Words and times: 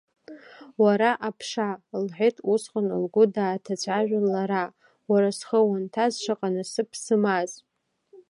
Уара 0.83 1.09
аԥша,— 1.27 1.69
лҳәеит 2.03 2.37
усҟан 2.53 2.87
лгәы 3.03 3.23
дааҭацәажәан 3.35 4.25
лара, 4.33 4.63
уара 5.09 5.29
схы 5.37 5.59
уанҭаз 5.67 6.13
шаҟа 6.23 6.49
насыԥ 6.55 6.89
сымааз! 7.03 7.51